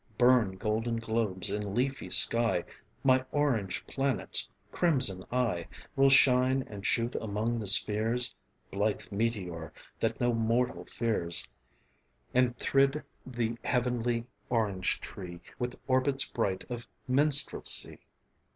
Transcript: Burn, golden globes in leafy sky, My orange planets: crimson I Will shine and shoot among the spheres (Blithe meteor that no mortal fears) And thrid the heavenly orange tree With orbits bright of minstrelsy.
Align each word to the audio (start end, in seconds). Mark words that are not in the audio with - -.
Burn, 0.17 0.53
golden 0.53 0.95
globes 0.97 1.51
in 1.51 1.75
leafy 1.75 2.09
sky, 2.09 2.63
My 3.03 3.23
orange 3.31 3.85
planets: 3.85 4.49
crimson 4.71 5.23
I 5.31 5.67
Will 5.95 6.09
shine 6.09 6.63
and 6.63 6.83
shoot 6.83 7.13
among 7.21 7.59
the 7.59 7.67
spheres 7.67 8.35
(Blithe 8.71 9.11
meteor 9.11 9.71
that 9.99 10.19
no 10.19 10.33
mortal 10.33 10.85
fears) 10.85 11.47
And 12.33 12.57
thrid 12.57 13.03
the 13.27 13.59
heavenly 13.63 14.25
orange 14.49 14.99
tree 15.01 15.39
With 15.59 15.77
orbits 15.87 16.25
bright 16.27 16.63
of 16.67 16.87
minstrelsy. 17.07 17.99